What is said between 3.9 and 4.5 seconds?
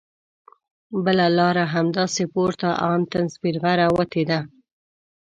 وتې ده.